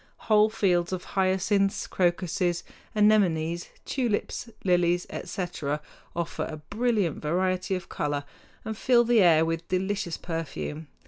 Whole 0.31 0.49
fields 0.49 0.91
of 0.93 1.03
hyacinths, 1.13 1.85
crocuses, 1.85 2.63
anemones, 2.95 3.67
tulips, 3.85 4.49
lilies, 4.63 5.05
etc., 5.11 5.79
offer 6.15 6.45
a 6.45 6.57
brilliant 6.57 7.21
variety 7.21 7.75
of 7.75 7.87
color 7.87 8.23
and 8.65 8.75
fill 8.75 9.03
the 9.03 9.21
air 9.21 9.45
with 9.45 9.67
delicious 9.67 10.17
perfume. 10.17 10.87